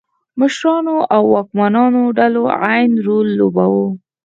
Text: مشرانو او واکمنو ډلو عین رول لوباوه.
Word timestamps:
مشرانو 0.39 0.95
او 1.15 1.23
واکمنو 1.35 2.03
ډلو 2.19 2.43
عین 2.63 2.91
رول 3.07 3.27
لوباوه. 3.39 3.85